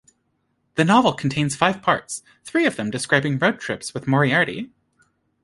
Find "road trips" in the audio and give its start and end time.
3.37-3.93